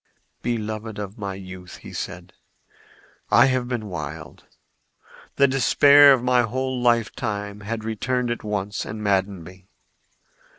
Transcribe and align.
"Beloved 0.41 0.97
of 0.97 1.19
my 1.19 1.35
youth," 1.35 1.79
said 1.95 2.33
he, 2.35 2.73
"I 3.29 3.45
have 3.45 3.67
been 3.67 3.85
wild. 3.87 4.45
The 5.35 5.47
despair 5.47 6.11
of 6.11 6.23
my 6.23 6.41
whole 6.41 6.81
lifetime 6.81 7.59
had 7.59 7.83
returned 7.83 8.31
at 8.31 8.43
once 8.43 8.83
and 8.83 9.03
maddened 9.03 9.43
me. 9.43 9.67